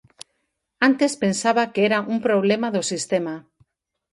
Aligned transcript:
Antes 0.87 1.11
pensaba 1.23 1.71
que 1.73 1.81
era 1.89 1.99
un 2.13 2.17
problema 2.27 2.67
do 2.75 2.83
sistema. 2.91 3.35